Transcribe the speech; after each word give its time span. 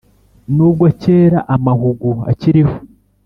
n'ubwo 0.55 0.85
kera 1.01 1.39
amahugu 1.55 2.09
akiriho 2.31 2.75